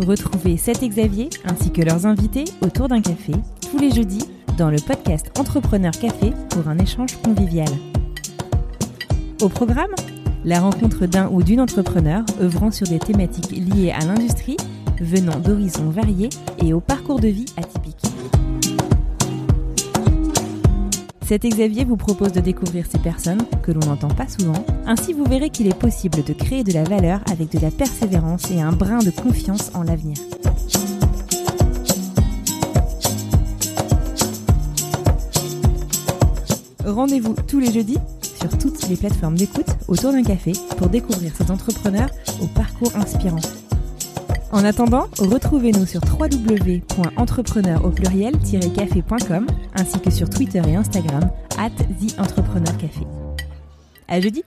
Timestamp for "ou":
11.30-11.42